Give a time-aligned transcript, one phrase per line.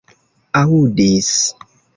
[0.61, 1.31] aŭdis